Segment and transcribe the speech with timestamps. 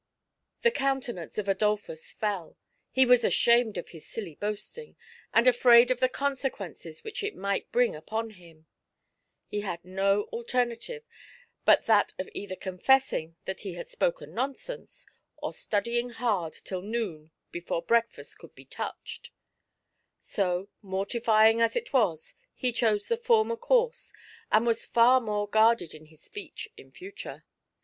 [0.63, 2.57] The countenance of Adolphus fell;
[2.89, 4.95] he was ashamed of liis silly boasting,
[5.31, 8.65] and afraid of the consequences which it might bring upon him
[9.45, 11.03] He had no alternative
[11.65, 15.05] but that of either confessing that he had spoken nonsense,
[15.37, 19.29] or studying hard till noon before breakfast could be touched;
[20.19, 24.11] so, mortifying as it was, he chose the former course,
[24.51, 26.89] and was fai more guarded in his speech in future.
[26.89, 27.45] 114 FAIR GRATITUDE.